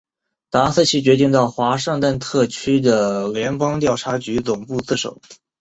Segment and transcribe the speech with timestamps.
[0.49, 5.21] 达斯奇决定到华盛顿特区的联邦调查局总部自首。